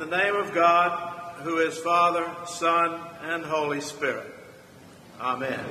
the 0.00 0.06
name 0.06 0.34
of 0.34 0.54
God, 0.54 0.98
who 1.42 1.58
is 1.58 1.76
Father, 1.76 2.26
Son, 2.46 2.98
and 3.22 3.44
Holy 3.44 3.82
Spirit. 3.82 4.34
Amen. 5.20 5.62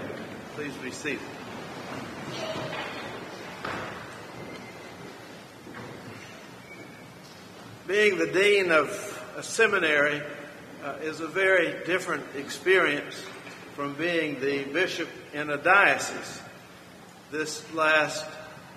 Please 0.54 0.76
be 0.84 0.92
seated. 0.92 1.20
Being 7.88 8.20
the 8.20 8.28
dean 8.28 8.72
of 8.72 9.20
a 9.36 9.42
seminary 9.42 10.22
uh, 10.84 10.98
is 11.02 11.22
a 11.22 11.28
very 11.28 11.84
different 11.86 12.24
experience 12.36 13.20
from 13.74 13.96
being 13.96 14.40
the 14.40 14.64
bishop 14.66 15.10
in 15.34 15.50
a 15.50 15.58
diocese. 15.58 16.40
This 17.32 17.64
last 17.74 18.28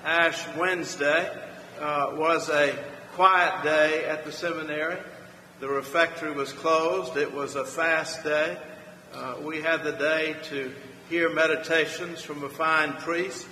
Ash 0.02 0.42
Wednesday 0.56 1.30
uh, 1.78 2.12
was 2.14 2.48
a 2.48 2.74
quiet 3.12 3.62
day 3.62 4.06
at 4.06 4.24
the 4.24 4.32
seminary. 4.32 4.96
The 5.62 5.68
refectory 5.68 6.32
was 6.32 6.52
closed. 6.52 7.16
It 7.16 7.32
was 7.32 7.54
a 7.54 7.64
fast 7.64 8.24
day. 8.24 8.58
Uh, 9.14 9.36
we 9.44 9.60
had 9.60 9.84
the 9.84 9.92
day 9.92 10.34
to 10.46 10.74
hear 11.08 11.32
meditations 11.32 12.20
from 12.20 12.42
a 12.42 12.48
fine 12.48 12.94
priest 12.94 13.46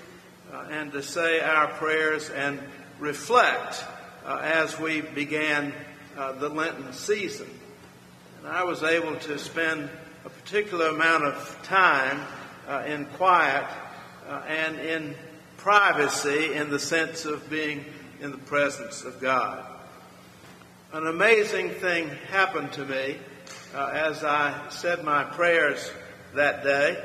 uh, 0.52 0.66
and 0.72 0.90
to 0.90 1.04
say 1.04 1.38
our 1.38 1.68
prayers 1.68 2.28
and 2.28 2.58
reflect 2.98 3.84
uh, 4.26 4.40
as 4.42 4.76
we 4.76 5.02
began 5.02 5.72
uh, 6.18 6.32
the 6.32 6.48
Lenten 6.48 6.92
season. 6.92 7.48
And 8.38 8.48
I 8.48 8.64
was 8.64 8.82
able 8.82 9.14
to 9.14 9.38
spend 9.38 9.88
a 10.24 10.30
particular 10.30 10.88
amount 10.88 11.26
of 11.26 11.60
time 11.62 12.26
uh, 12.66 12.82
in 12.88 13.04
quiet 13.04 13.70
uh, 14.28 14.42
and 14.48 14.80
in 14.80 15.14
privacy 15.58 16.54
in 16.54 16.70
the 16.70 16.80
sense 16.80 17.24
of 17.24 17.48
being 17.48 17.84
in 18.20 18.32
the 18.32 18.38
presence 18.38 19.04
of 19.04 19.20
God. 19.20 19.64
An 20.92 21.06
amazing 21.06 21.70
thing 21.70 22.08
happened 22.32 22.72
to 22.72 22.84
me 22.84 23.16
uh, 23.72 23.92
as 23.94 24.24
I 24.24 24.70
said 24.70 25.04
my 25.04 25.22
prayers 25.22 25.88
that 26.34 26.64
day 26.64 27.00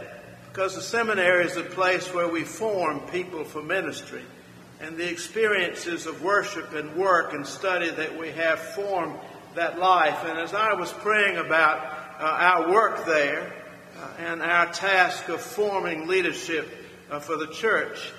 because 0.47 0.73
the 0.73 0.81
seminary 0.81 1.45
is 1.45 1.55
a 1.55 1.61
place 1.61 2.11
where 2.11 2.27
we 2.27 2.45
form 2.45 3.01
people 3.01 3.43
for 3.43 3.61
ministry 3.61 4.23
and 4.81 4.97
the 4.97 5.07
experiences 5.07 6.07
of 6.07 6.23
worship 6.23 6.73
and 6.73 6.95
work 6.95 7.33
and 7.33 7.45
study 7.45 7.91
that 7.91 8.17
we 8.17 8.31
have 8.31 8.57
form 8.57 9.19
that 9.53 9.77
life. 9.77 10.25
And 10.25 10.39
as 10.39 10.55
I 10.55 10.73
was 10.73 10.91
praying 10.91 11.37
about 11.37 11.77
uh, 12.19 12.23
our 12.23 12.71
work 12.71 13.05
there 13.05 13.53
uh, 14.01 14.09
and 14.17 14.41
our 14.41 14.65
task 14.73 15.29
of 15.29 15.39
forming 15.39 16.07
leadership 16.07 16.67
uh, 17.11 17.19
for 17.19 17.37
the 17.37 17.53
church, 17.53 18.11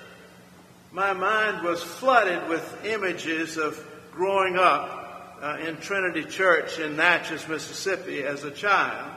my 0.93 1.11
mind 1.11 1.61
was 1.61 1.83
flooded 1.83 2.47
with 2.47 2.85
images 2.85 3.57
of 3.57 3.85
growing 4.13 4.55
up 4.55 4.96
uh, 5.41 5.57
in 5.65 5.77
Trinity 5.77 6.23
Church 6.23 6.79
in 6.79 6.95
Natchez, 6.95 7.47
Mississippi 7.47 8.23
as 8.23 8.43
a 8.43 8.51
child. 8.51 9.11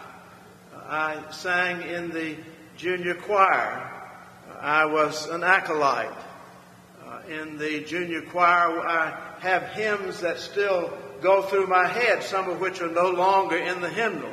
Uh, 0.75 0.79
I 0.87 1.31
sang 1.31 1.83
in 1.83 2.11
the 2.11 2.37
junior 2.77 3.15
choir. 3.15 3.91
Uh, 4.51 4.59
I 4.61 4.85
was 4.87 5.29
an 5.29 5.43
acolyte 5.45 6.17
uh, 7.11 7.21
in 7.29 7.59
the 7.59 7.81
junior 7.85 8.23
choir, 8.23 8.81
I 8.87 9.19
have 9.41 9.65
hymns 9.71 10.21
that 10.21 10.39
still 10.39 10.97
go 11.21 11.43
through 11.43 11.67
my 11.67 11.87
head, 11.87 12.23
some 12.23 12.49
of 12.49 12.61
which 12.61 12.81
are 12.81 12.91
no 12.91 13.11
longer 13.11 13.57
in 13.57 13.81
the 13.81 13.89
hymnal. 13.89 14.33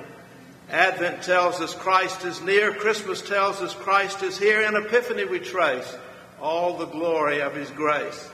Advent 0.70 1.24
tells 1.24 1.60
us 1.60 1.74
Christ 1.74 2.24
is 2.24 2.42
near. 2.42 2.74
Christmas 2.74 3.22
tells 3.22 3.62
us 3.62 3.74
Christ 3.74 4.22
is 4.22 4.38
here. 4.38 4.62
In 4.62 4.76
Epiphany, 4.76 5.26
we 5.26 5.40
trace 5.40 5.96
all 6.42 6.78
the 6.78 6.86
glory 6.86 7.42
of 7.42 7.56
His 7.56 7.72
grace. 7.72 8.30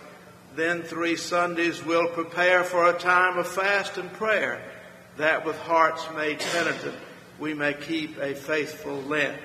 Then 0.56 0.84
three 0.84 1.16
Sundays 1.16 1.84
we'll 1.84 2.10
prepare 2.10 2.64
for 2.64 2.90
a 2.90 2.98
time 2.98 3.38
of 3.38 3.48
fast 3.48 3.98
and 3.98 4.12
prayer, 4.14 4.62
that 5.18 5.46
with 5.46 5.58
hearts 5.58 6.06
made 6.16 6.40
penitent 6.40 6.96
we 7.40 7.54
may 7.54 7.74
keep 7.74 8.18
a 8.18 8.36
faithful 8.36 9.02
Lent. 9.02 9.42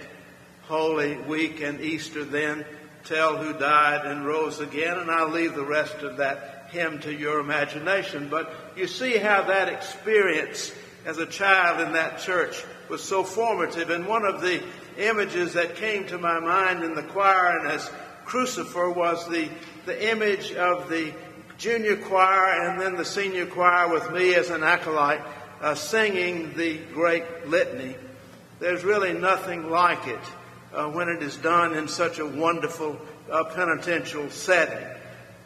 Holy 0.62 1.16
Week 1.16 1.62
and 1.62 1.80
Easter 1.80 2.24
then 2.24 2.64
tell 3.04 3.38
who 3.38 3.58
died 3.58 4.04
and 4.04 4.26
rose 4.26 4.60
again, 4.60 4.98
and 4.98 5.10
I'll 5.10 5.30
leave 5.30 5.54
the 5.54 5.64
rest 5.64 5.96
of 6.02 6.18
that 6.18 6.68
hymn 6.70 6.98
to 7.00 7.12
your 7.12 7.40
imagination. 7.40 8.28
But 8.28 8.52
you 8.76 8.86
see 8.86 9.16
how 9.16 9.44
that 9.44 9.70
experience 9.70 10.72
as 11.06 11.16
a 11.16 11.26
child 11.26 11.80
in 11.80 11.94
that 11.94 12.18
church 12.18 12.62
was 12.90 13.02
so 13.02 13.24
formative. 13.24 13.88
And 13.88 14.06
one 14.06 14.26
of 14.26 14.42
the 14.42 14.62
images 14.98 15.54
that 15.54 15.76
came 15.76 16.06
to 16.08 16.18
my 16.18 16.38
mind 16.38 16.84
in 16.84 16.94
the 16.94 17.02
choir 17.02 17.58
and 17.58 17.68
as 17.70 17.90
crucifer 18.28 18.94
was 18.94 19.26
the, 19.28 19.48
the 19.86 20.10
image 20.10 20.52
of 20.52 20.90
the 20.90 21.12
junior 21.56 21.96
choir 21.96 22.68
and 22.68 22.80
then 22.80 22.94
the 22.94 23.04
senior 23.04 23.46
choir 23.46 23.90
with 23.92 24.12
me 24.12 24.34
as 24.34 24.50
an 24.50 24.62
acolyte 24.62 25.22
uh, 25.62 25.74
singing 25.74 26.54
the 26.54 26.76
great 26.92 27.48
litany. 27.48 27.96
There's 28.60 28.84
really 28.84 29.14
nothing 29.14 29.70
like 29.70 30.06
it 30.06 30.20
uh, 30.74 30.88
when 30.88 31.08
it 31.08 31.22
is 31.22 31.36
done 31.38 31.74
in 31.74 31.88
such 31.88 32.18
a 32.18 32.26
wonderful 32.26 33.00
uh, 33.32 33.44
penitential 33.44 34.28
setting. 34.28 34.86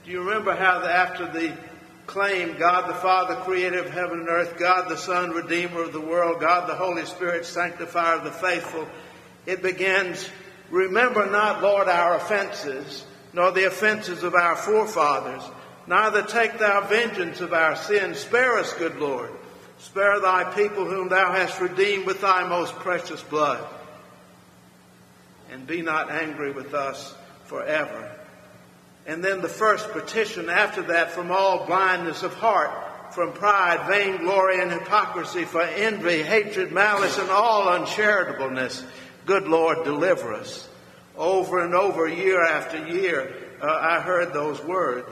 Do 0.05 0.11
you 0.11 0.25
remember 0.25 0.57
how 0.57 0.81
the, 0.81 0.91
after 0.91 1.31
the 1.31 1.57
claim, 2.07 2.59
God 2.59 2.91
the 2.91 2.95
Father, 2.95 3.37
creator 3.37 3.79
of 3.79 3.91
heaven 3.91 4.19
and 4.21 4.29
earth, 4.29 4.59
God 4.59 4.89
the 4.89 4.97
Son, 4.97 5.31
redeemer 5.31 5.83
of 5.83 5.93
the 5.93 6.01
world, 6.01 6.41
God 6.41 6.69
the 6.69 6.75
Holy 6.75 7.07
Spirit, 7.07 7.47
sanctifier 7.47 8.17
of 8.17 8.25
the 8.25 8.33
faithful, 8.33 8.89
it 9.47 9.63
begins, 9.63 10.29
remember 10.73 11.31
not, 11.31 11.63
Lord, 11.63 11.87
our 11.89 12.17
offenses, 12.17 13.05
nor 13.33 13.53
the 13.53 13.67
offenses 13.67 14.25
of 14.25 14.35
our 14.35 14.57
forefathers, 14.57 15.43
neither 15.87 16.23
take 16.23 16.59
thou 16.59 16.81
vengeance 16.81 17.41
of 17.41 17.53
our 17.53 17.77
sins. 17.77 18.19
Spare 18.19 18.59
us, 18.59 18.73
good 18.73 18.97
Lord. 18.97 19.31
Spare 19.79 20.21
thy 20.21 20.53
people 20.55 20.85
whom 20.85 21.09
thou 21.09 21.33
hast 21.33 21.61
redeemed 21.61 22.07
with 22.07 22.21
thy 22.21 22.49
most 22.49 22.75
precious 22.77 23.23
blood 23.23 23.65
and 25.53 25.67
be 25.67 25.83
not 25.83 26.11
angry 26.11 26.51
with 26.51 26.73
us 26.73 27.15
forever. 27.45 28.11
And 29.07 29.23
then 29.23 29.43
the 29.43 29.49
first 29.49 29.91
petition 29.91 30.49
after 30.49 30.83
that 30.83 31.11
from 31.11 31.31
all 31.31 31.67
blindness 31.67 32.23
of 32.23 32.35
heart, 32.35 33.13
from 33.13 33.33
pride, 33.33 33.87
vainglory, 33.87 34.63
and 34.63 34.73
hypocrisy, 34.73 35.45
for 35.45 35.61
envy, 35.61 36.23
hatred, 36.23 36.73
malice, 36.73 37.19
and 37.19 37.29
all 37.29 37.69
uncharitableness. 37.69 38.83
Good 39.27 39.47
Lord, 39.47 39.85
deliver 39.85 40.35
us. 40.35 40.69
Over 41.17 41.65
and 41.65 41.75
over, 41.75 42.09
year 42.09 42.43
after 42.43 42.87
year, 42.87 43.35
uh, 43.61 43.67
I 43.67 44.01
heard 44.01 44.33
those 44.33 44.63
words. 44.63 45.09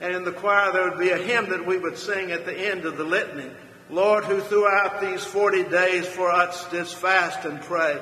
And 0.00 0.14
in 0.14 0.24
the 0.24 0.32
choir, 0.32 0.72
there 0.72 0.90
would 0.90 0.98
be 0.98 1.10
a 1.10 1.18
hymn 1.18 1.50
that 1.50 1.66
we 1.66 1.78
would 1.78 1.98
sing 1.98 2.32
at 2.32 2.46
the 2.46 2.56
end 2.56 2.84
of 2.84 2.96
the 2.96 3.04
litany. 3.04 3.50
Lord, 3.90 4.24
who 4.24 4.40
throughout 4.40 5.00
these 5.00 5.24
40 5.24 5.64
days 5.64 6.06
for 6.06 6.30
us 6.30 6.68
didst 6.70 6.94
fast 6.94 7.44
and 7.44 7.60
pray, 7.60 8.00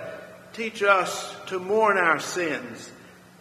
Teach 0.52 0.82
us 0.82 1.34
to 1.46 1.58
mourn 1.58 1.96
our 1.96 2.20
sins 2.20 2.90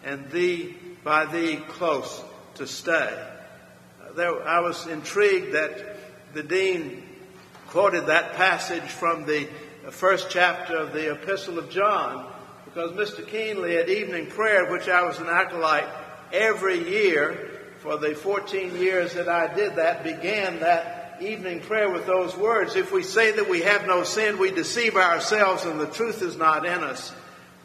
and 0.02 0.30
thee 0.30 0.74
by 1.04 1.26
thee 1.26 1.56
close 1.68 2.22
to 2.54 2.66
stay. 2.66 3.28
There, 4.16 4.46
I 4.46 4.60
was 4.60 4.86
intrigued 4.86 5.52
that 5.52 5.96
the 6.32 6.42
dean 6.42 7.02
quoted 7.68 8.06
that 8.06 8.34
passage 8.34 8.82
from 8.82 9.26
the 9.26 9.46
first 9.90 10.30
chapter 10.30 10.76
of 10.76 10.92
the 10.92 11.12
Epistle 11.12 11.58
of 11.58 11.68
John 11.68 12.32
because 12.64 12.92
Mr. 12.92 13.26
Keenley 13.26 13.80
at 13.80 13.88
evening 13.88 14.26
prayer, 14.28 14.70
which 14.70 14.88
I 14.88 15.02
was 15.02 15.18
an 15.18 15.28
acolyte 15.28 15.88
every 16.32 16.88
year 16.88 17.50
for 17.80 17.98
the 17.98 18.14
14 18.14 18.76
years 18.76 19.14
that 19.14 19.28
I 19.28 19.52
did 19.52 19.76
that, 19.76 20.04
began 20.04 20.60
that 20.60 21.18
evening 21.20 21.60
prayer 21.60 21.90
with 21.90 22.06
those 22.06 22.36
words. 22.36 22.76
If 22.76 22.92
we 22.92 23.02
say 23.02 23.32
that 23.32 23.50
we 23.50 23.62
have 23.62 23.86
no 23.86 24.04
sin, 24.04 24.38
we 24.38 24.50
deceive 24.50 24.96
ourselves 24.96 25.64
and 25.64 25.80
the 25.80 25.86
truth 25.86 26.22
is 26.22 26.36
not 26.36 26.64
in 26.64 26.82
us. 26.84 27.12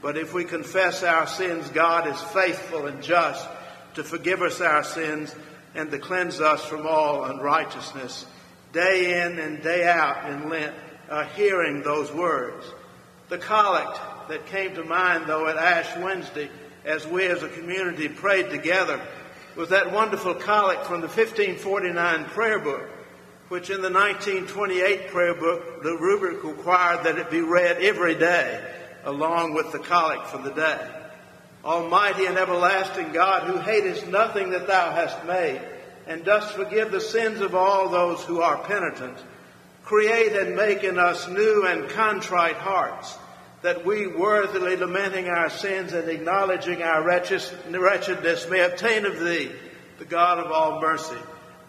But 0.02 0.18
if 0.18 0.34
we 0.34 0.44
confess 0.44 1.04
our 1.04 1.28
sins, 1.28 1.70
God 1.70 2.08
is 2.08 2.22
faithful 2.22 2.88
and 2.88 3.02
just 3.02 3.48
to 3.94 4.04
forgive 4.04 4.42
us 4.42 4.60
our 4.60 4.84
sins 4.84 5.34
and 5.74 5.90
to 5.92 6.00
cleanse 6.00 6.42
us 6.42 6.64
from 6.66 6.86
all 6.86 7.24
unrighteousness. 7.26 8.26
Day 8.74 9.24
in 9.24 9.40
and 9.40 9.64
day 9.64 9.88
out 9.88 10.30
in 10.30 10.50
Lent, 10.50 10.76
uh, 11.10 11.26
hearing 11.26 11.84
those 11.84 12.12
words. 12.12 12.66
The 13.30 13.38
collect 13.38 14.00
that 14.30 14.46
came 14.48 14.76
to 14.76 14.84
mind, 14.84 15.26
though, 15.28 15.48
at 15.48 15.58
Ash 15.58 15.98
Wednesday, 15.98 16.50
as 16.86 17.06
we 17.06 17.26
as 17.26 17.44
a 17.44 17.50
community 17.50 18.08
prayed 18.08 18.50
together, 18.50 19.02
was 19.56 19.70
that 19.70 19.92
wonderful 19.92 20.36
collect 20.36 20.86
from 20.86 21.02
the 21.02 21.08
1549 21.08 22.26
prayer 22.26 22.60
book 22.60 22.90
which 23.50 23.70
in 23.70 23.82
the 23.82 23.90
1928 23.90 25.08
prayer 25.08 25.34
book, 25.34 25.82
the 25.82 25.96
rubric 25.98 26.44
required 26.44 27.04
that 27.06 27.18
it 27.18 27.32
be 27.32 27.42
read 27.42 27.78
every 27.78 28.16
day 28.16 28.74
along 29.06 29.54
with 29.54 29.72
the 29.72 29.80
collect 29.80 30.28
for 30.28 30.40
the 30.40 30.52
day. 30.52 30.88
Almighty 31.64 32.26
and 32.26 32.38
everlasting 32.38 33.14
God, 33.14 33.44
who 33.44 33.58
hatest 33.58 34.08
nothing 34.08 34.50
that 34.50 34.68
thou 34.68 34.92
hast 34.92 35.26
made, 35.26 35.62
and 36.08 36.26
dost 36.26 36.54
forgive 36.54 36.92
the 36.92 37.02
sins 37.02 37.40
of 37.40 37.56
all 37.56 37.90
those 37.90 38.22
who 38.24 38.42
are 38.42 38.58
penitent, 38.58 39.18
create 39.88 40.34
and 40.34 40.54
make 40.54 40.84
in 40.84 41.00
us 41.00 41.30
new 41.30 41.66
and 41.66 41.90
contrite 41.90 42.58
hearts, 42.58 43.18
that 43.62 43.86
we, 43.86 44.06
worthily 44.06 44.76
lamenting 44.76 45.30
our 45.30 45.50
sins 45.50 45.94
and 45.94 46.10
acknowledging 46.10 46.84
our 46.84 47.02
wretchedness, 47.02 48.50
may 48.50 48.60
obtain 48.66 49.06
of 49.06 49.18
thee, 49.22 49.50
the 49.98 50.04
God 50.04 50.40
of 50.40 50.52
all 50.52 50.82
mercy, 50.82 51.16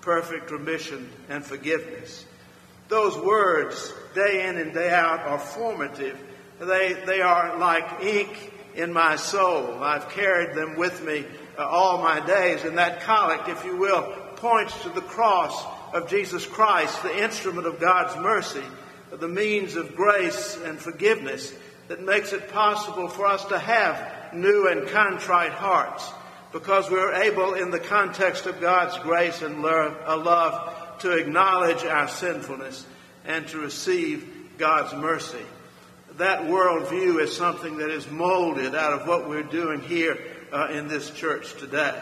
perfect 0.01 0.51
remission 0.51 1.09
and 1.29 1.45
forgiveness. 1.45 2.25
Those 2.89 3.17
words, 3.17 3.93
day 4.17 4.49
in 4.49 4.59
and 4.59 4.75
day 4.75 4.91
out, 4.91 5.21
are 5.21 5.39
formative. 5.39 6.19
They, 6.59 6.95
they 7.07 7.21
are 7.21 7.57
like 7.57 8.03
ink 8.03 8.53
in 8.75 8.93
my 8.93 9.15
soul. 9.15 9.81
I've 9.81 10.09
carried 10.09 10.57
them 10.57 10.77
with 10.77 11.05
me 11.05 11.25
uh, 11.57 11.65
all 11.65 12.03
my 12.03 12.19
days. 12.27 12.65
And 12.65 12.79
that 12.79 13.03
collect, 13.03 13.49
if 13.49 13.65
you 13.65 13.77
will, 13.77 14.03
points 14.37 14.83
to 14.83 14.89
the 14.89 15.03
cross 15.03 15.78
of 15.93 16.09
Jesus 16.09 16.47
Christ, 16.47 17.03
the 17.03 17.23
instrument 17.23 17.67
of 17.67 17.81
God's 17.81 18.17
mercy, 18.17 18.65
the 19.11 19.29
means 19.29 19.77
of 19.77 19.97
grace 19.97 20.59
and 20.65 20.79
forgiveness 20.79 21.53
that 21.89 22.03
makes 22.03 22.33
it 22.33 22.51
possible 22.51 23.09
for 23.09 23.27
us 23.27 23.45
to 23.47 23.59
have 23.59 24.35
new 24.35 24.69
and 24.69 24.89
contrite 24.89 25.53
hearts 25.53 26.13
because 26.53 26.91
we're 26.91 27.13
able, 27.13 27.55
in 27.55 27.71
the 27.71 27.81
context 27.81 28.47
of 28.47 28.61
God's 28.61 28.99
grace 28.99 29.43
and 29.43 29.65
uh, 29.65 30.17
love, 30.17 30.99
to 31.01 31.13
acknowledge 31.13 31.85
our 31.85 32.09
sinfulness 32.09 32.87
and 33.25 33.47
to 33.49 33.59
receive 33.59 34.27
God's 34.57 34.95
mercy. 34.95 35.45
That 36.17 36.43
worldview 36.43 37.21
is 37.21 37.37
something 37.37 37.79
that 37.79 37.91
is 37.91 38.11
molded 38.11 38.75
out 38.75 38.95
of 38.95 39.07
what 39.07 39.29
we're 39.29 39.43
doing 39.43 39.81
here 39.81 40.19
uh, 40.53 40.69
in 40.71 40.89
this 40.89 41.11
church 41.11 41.55
today. 41.59 42.01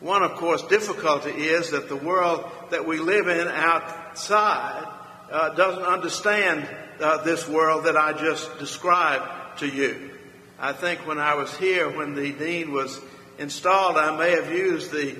One, 0.00 0.22
of 0.22 0.34
course, 0.34 0.62
difficulty 0.62 1.30
is 1.30 1.70
that 1.70 1.88
the 1.88 1.96
world 1.96 2.44
that 2.70 2.86
we 2.86 2.98
live 2.98 3.28
in 3.28 3.48
outside 3.48 4.86
uh, 5.30 5.50
doesn't 5.50 5.82
understand 5.82 6.68
uh, 7.00 7.22
this 7.24 7.48
world 7.48 7.84
that 7.84 7.96
I 7.96 8.12
just 8.12 8.58
described 8.58 9.58
to 9.60 9.66
you. 9.66 10.10
I 10.58 10.72
think 10.72 11.06
when 11.06 11.18
I 11.18 11.34
was 11.34 11.54
here, 11.56 11.88
when 11.88 12.14
the 12.14 12.32
dean 12.32 12.72
was 12.72 13.00
installed, 13.38 13.96
I 13.96 14.16
may 14.16 14.32
have 14.32 14.52
used 14.52 14.90
the 14.90 15.16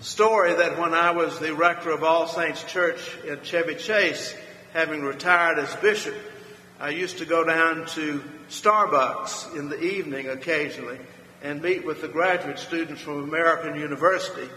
story 0.00 0.54
that 0.54 0.78
when 0.78 0.94
I 0.94 1.10
was 1.10 1.38
the 1.38 1.54
rector 1.54 1.90
of 1.90 2.02
All 2.02 2.26
Saints 2.26 2.64
Church 2.64 3.00
at 3.28 3.44
Chevy 3.44 3.74
Chase, 3.74 4.34
having 4.72 5.02
retired 5.02 5.58
as 5.58 5.74
bishop, 5.76 6.14
I 6.80 6.90
used 6.90 7.18
to 7.18 7.26
go 7.26 7.44
down 7.44 7.86
to 7.88 8.22
Starbucks 8.48 9.56
in 9.56 9.68
the 9.68 9.82
evening 9.82 10.28
occasionally 10.28 10.98
and 11.46 11.62
meet 11.62 11.86
with 11.86 12.00
the 12.00 12.08
graduate 12.08 12.58
students 12.58 13.00
from 13.00 13.22
American 13.22 13.76
University. 13.76 14.48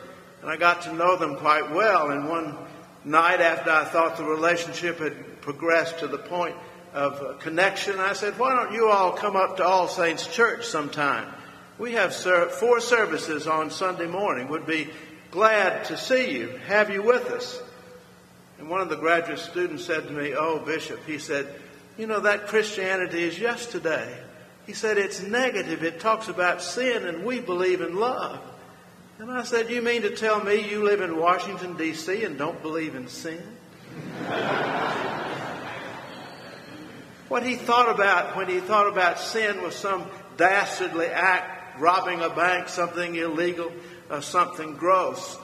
And 0.41 0.49
I 0.49 0.57
got 0.57 0.81
to 0.83 0.93
know 0.93 1.15
them 1.17 1.35
quite 1.35 1.69
well. 1.69 2.09
And 2.09 2.27
one 2.27 2.57
night 3.05 3.41
after 3.41 3.69
I 3.69 3.85
thought 3.85 4.17
the 4.17 4.23
relationship 4.23 4.97
had 4.97 5.39
progressed 5.41 5.99
to 5.99 6.07
the 6.07 6.17
point 6.17 6.55
of 6.91 7.39
connection, 7.41 7.99
I 7.99 8.13
said, 8.13 8.39
why 8.39 8.55
don't 8.55 8.73
you 8.73 8.89
all 8.89 9.11
come 9.11 9.35
up 9.35 9.57
to 9.57 9.63
All 9.63 9.87
Saints 9.87 10.25
Church 10.25 10.65
sometime? 10.65 11.31
We 11.77 11.91
have 11.91 12.15
four 12.15 12.79
services 12.79 13.45
on 13.45 13.69
Sunday 13.69 14.07
morning. 14.07 14.47
Would 14.47 14.65
be 14.65 14.89
glad 15.29 15.85
to 15.85 15.97
see 15.97 16.31
you, 16.31 16.47
have 16.65 16.89
you 16.89 17.03
with 17.03 17.29
us. 17.29 17.61
And 18.57 18.67
one 18.67 18.81
of 18.81 18.89
the 18.89 18.97
graduate 18.97 19.37
students 19.37 19.85
said 19.85 20.07
to 20.07 20.11
me, 20.11 20.33
Oh, 20.35 20.57
Bishop, 20.57 21.05
he 21.05 21.19
said, 21.19 21.47
you 21.99 22.07
know, 22.07 22.21
that 22.21 22.47
Christianity 22.47 23.23
is 23.23 23.37
yesterday. 23.37 24.11
He 24.69 24.75
said, 24.75 24.99
it's 24.99 25.19
negative. 25.23 25.83
It 25.83 25.99
talks 25.99 26.27
about 26.27 26.61
sin, 26.61 27.07
and 27.07 27.25
we 27.25 27.39
believe 27.39 27.81
in 27.81 27.95
love. 27.95 28.39
And 29.17 29.31
I 29.31 29.41
said, 29.41 29.71
You 29.71 29.81
mean 29.81 30.03
to 30.03 30.11
tell 30.15 30.43
me 30.43 30.69
you 30.69 30.83
live 30.83 31.01
in 31.01 31.17
Washington, 31.17 31.75
D.C., 31.75 32.23
and 32.23 32.37
don't 32.37 32.61
believe 32.61 32.93
in 32.93 33.07
sin? 33.07 33.41
what 37.29 37.41
he 37.41 37.55
thought 37.55 37.89
about 37.89 38.37
when 38.37 38.47
he 38.47 38.59
thought 38.59 38.87
about 38.87 39.19
sin 39.19 39.63
was 39.63 39.73
some 39.73 40.05
dastardly 40.37 41.07
act, 41.07 41.79
robbing 41.79 42.21
a 42.21 42.29
bank, 42.29 42.69
something 42.69 43.15
illegal, 43.15 43.71
uh, 44.11 44.21
something 44.21 44.75
gross. 44.75 45.35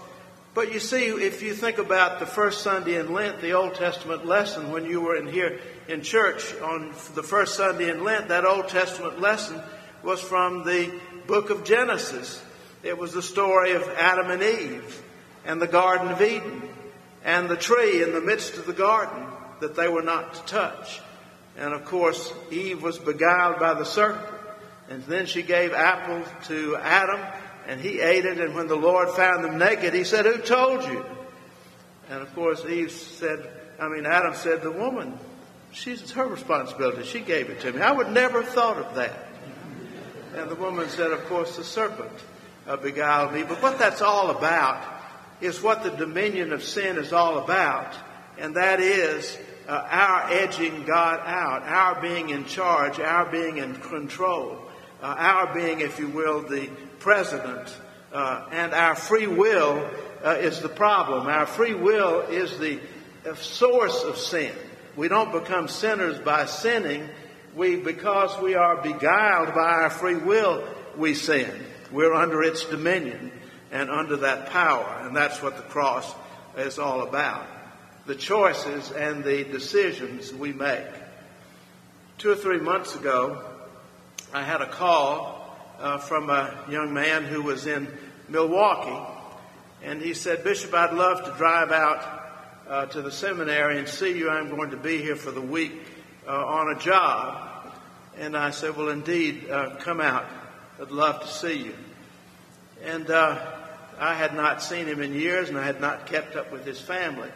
But 0.55 0.71
you 0.71 0.79
see, 0.79 1.07
if 1.07 1.41
you 1.41 1.53
think 1.53 1.79
about 1.79 2.21
the 2.21 2.25
first 2.25 2.61
Sunday 2.61 2.97
in 2.97 3.11
Lent, 3.11 3.41
the 3.41 3.51
Old 3.51 3.75
Testament 3.75 4.25
lesson, 4.25 4.71
when 4.71 4.85
you 4.85 5.01
were 5.01 5.17
in 5.17 5.27
here 5.27 5.59
in 5.89 6.01
church 6.01 6.55
on 6.61 6.93
the 7.13 7.23
first 7.23 7.55
Sunday 7.55 7.89
in 7.89 8.05
Lent, 8.05 8.29
that 8.29 8.45
Old 8.45 8.69
Testament 8.69 9.19
lesson 9.19 9.61
was 10.01 10.21
from 10.21 10.63
the 10.63 10.97
book 11.27 11.49
of 11.49 11.65
Genesis. 11.65 12.41
It 12.83 12.97
was 12.97 13.11
the 13.11 13.21
story 13.21 13.73
of 13.73 13.83
Adam 13.97 14.31
and 14.31 14.41
Eve 14.41 15.03
and 15.43 15.61
the 15.61 15.67
Garden 15.67 16.07
of 16.07 16.21
Eden 16.21 16.61
and 17.25 17.49
the 17.49 17.57
tree 17.57 18.01
in 18.01 18.13
the 18.13 18.21
midst 18.21 18.55
of 18.55 18.65
the 18.65 18.71
garden 18.71 19.25
that 19.59 19.75
they 19.75 19.89
were 19.89 20.03
not 20.03 20.35
to 20.35 20.41
touch. 20.45 21.01
And 21.57 21.73
of 21.73 21.83
course, 21.83 22.31
Eve 22.49 22.81
was 22.81 22.97
beguiled 22.97 23.59
by 23.59 23.73
the 23.73 23.83
serpent. 23.83 24.25
And 24.89 25.03
then 25.03 25.25
she 25.25 25.41
gave 25.41 25.73
apple 25.73 26.23
to 26.45 26.77
Adam 26.77 27.19
and 27.67 27.79
he 27.79 27.99
ate 27.99 28.25
it. 28.25 28.39
And 28.39 28.55
when 28.55 28.67
the 28.67 28.75
Lord 28.75 29.09
found 29.09 29.43
them 29.43 29.57
naked, 29.57 29.93
he 29.93 30.03
said, 30.03 30.25
Who 30.25 30.37
told 30.37 30.83
you? 30.85 31.05
And 32.09 32.21
of 32.21 32.33
course, 32.35 32.65
Eve 32.65 32.91
said, 32.91 33.49
I 33.79 33.87
mean, 33.87 34.05
Adam 34.05 34.33
said, 34.35 34.61
The 34.61 34.71
woman. 34.71 35.17
She's 35.71 36.11
her 36.11 36.25
responsibility. 36.25 37.03
She 37.03 37.19
gave 37.19 37.49
it 37.49 37.59
to 37.61 37.73
me. 37.73 37.81
I 37.81 37.91
would 37.91 38.09
never 38.09 38.41
have 38.41 38.51
thought 38.53 38.77
of 38.77 38.95
that. 38.95 39.27
And 40.35 40.49
the 40.49 40.55
woman 40.55 40.87
said, 40.89 41.11
Of 41.11 41.25
course, 41.25 41.57
the 41.57 41.63
serpent 41.63 42.11
uh, 42.67 42.77
beguiled 42.77 43.33
me. 43.33 43.43
But 43.43 43.61
what 43.61 43.77
that's 43.77 44.01
all 44.01 44.29
about 44.29 44.81
is 45.41 45.61
what 45.61 45.83
the 45.83 45.91
dominion 45.91 46.53
of 46.53 46.63
sin 46.63 46.97
is 46.97 47.13
all 47.13 47.39
about. 47.39 47.93
And 48.37 48.55
that 48.55 48.79
is 48.79 49.37
uh, 49.67 49.85
our 49.89 50.31
edging 50.31 50.83
God 50.85 51.19
out, 51.25 51.63
our 51.63 52.01
being 52.01 52.29
in 52.29 52.45
charge, 52.45 52.99
our 52.99 53.25
being 53.25 53.57
in 53.57 53.75
control, 53.75 54.57
uh, 55.01 55.15
our 55.17 55.53
being, 55.53 55.81
if 55.81 55.99
you 55.99 56.07
will, 56.07 56.41
the 56.41 56.69
president. 57.05 57.77
Uh, 58.11 58.47
and 58.51 58.73
our 58.73 58.95
free 58.95 59.27
will 59.27 59.87
uh, 60.23 60.31
is 60.39 60.59
the 60.61 60.69
problem. 60.69 61.27
Our 61.27 61.45
free 61.45 61.75
will 61.75 62.21
is 62.21 62.57
the 62.57 62.79
uh, 63.29 63.35
source 63.35 64.03
of 64.03 64.17
sin. 64.17 64.51
We 64.95 65.07
don't 65.07 65.31
become 65.31 65.67
sinners 65.67 66.17
by 66.17 66.47
sinning. 66.47 67.07
We, 67.55 67.75
because 67.75 68.41
we 68.41 68.55
are 68.55 68.81
beguiled 68.81 69.53
by 69.53 69.83
our 69.83 69.91
free 69.91 70.15
will, 70.15 70.67
we 70.97 71.13
sin. 71.13 71.51
We're 71.91 72.15
under 72.15 72.41
its 72.41 72.65
dominion 72.65 73.31
and 73.71 73.91
under 73.91 74.17
that 74.17 74.49
power. 74.49 75.01
And 75.03 75.15
that's 75.15 75.43
what 75.43 75.57
the 75.57 75.63
cross 75.63 76.11
is 76.57 76.79
all 76.79 77.03
about. 77.03 77.45
The 78.07 78.15
choices 78.15 78.89
and 78.89 79.23
the 79.23 79.43
decisions 79.43 80.33
we 80.33 80.53
make. 80.53 80.87
Two 82.17 82.31
or 82.31 82.35
three 82.35 82.59
months 82.59 82.95
ago, 82.95 83.43
I 84.33 84.41
had 84.41 84.61
a 84.61 84.67
call 84.67 85.34
uh, 85.79 85.97
from 85.97 86.29
a 86.29 86.65
young 86.69 86.93
man 86.93 87.23
who 87.23 87.41
was 87.41 87.65
in 87.65 87.87
Milwaukee. 88.29 89.13
And 89.83 90.01
he 90.01 90.13
said, 90.13 90.43
Bishop, 90.43 90.73
I'd 90.73 90.93
love 90.93 91.23
to 91.25 91.37
drive 91.37 91.71
out 91.71 92.23
uh, 92.67 92.85
to 92.87 93.01
the 93.01 93.11
seminary 93.11 93.77
and 93.77 93.87
see 93.87 94.17
you. 94.17 94.29
I'm 94.29 94.49
going 94.49 94.71
to 94.71 94.77
be 94.77 95.01
here 95.01 95.15
for 95.15 95.31
the 95.31 95.41
week 95.41 95.73
uh, 96.27 96.45
on 96.45 96.75
a 96.75 96.79
job. 96.79 97.73
And 98.17 98.35
I 98.35 98.51
said, 98.51 98.75
Well, 98.75 98.89
indeed, 98.89 99.49
uh, 99.49 99.75
come 99.75 100.01
out. 100.01 100.25
I'd 100.81 100.91
love 100.91 101.21
to 101.21 101.27
see 101.27 101.57
you. 101.57 101.75
And 102.83 103.09
uh, 103.09 103.45
I 103.99 104.13
had 104.13 104.35
not 104.35 104.61
seen 104.61 104.87
him 104.87 105.01
in 105.01 105.13
years 105.13 105.49
and 105.49 105.57
I 105.57 105.65
had 105.65 105.79
not 105.79 106.05
kept 106.05 106.35
up 106.35 106.51
with 106.51 106.65
his 106.65 106.79
family. 106.79 107.29